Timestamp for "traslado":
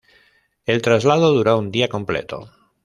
0.81-1.31